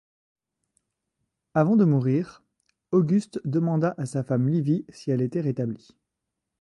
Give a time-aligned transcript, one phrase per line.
[1.53, 2.41] Avant de mourir,
[2.89, 5.89] Auguste demanda à sa femme Livie si elle était rétablie.